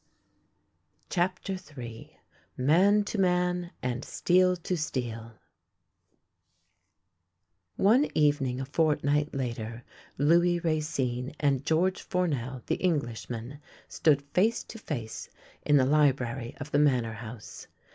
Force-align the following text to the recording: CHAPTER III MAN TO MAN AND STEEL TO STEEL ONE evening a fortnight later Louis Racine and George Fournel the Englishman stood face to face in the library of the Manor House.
CHAPTER 1.11 1.57
III 1.77 2.17
MAN 2.57 3.03
TO 3.03 3.19
MAN 3.19 3.69
AND 3.83 4.03
STEEL 4.03 4.55
TO 4.55 4.75
STEEL 4.75 5.37
ONE 7.77 8.07
evening 8.15 8.59
a 8.59 8.65
fortnight 8.65 9.31
later 9.35 9.83
Louis 10.17 10.59
Racine 10.59 11.35
and 11.39 11.63
George 11.63 12.01
Fournel 12.01 12.63
the 12.65 12.77
Englishman 12.77 13.59
stood 13.87 14.23
face 14.33 14.63
to 14.63 14.79
face 14.79 15.29
in 15.61 15.77
the 15.77 15.85
library 15.85 16.55
of 16.59 16.71
the 16.71 16.79
Manor 16.79 17.13
House. 17.13 17.67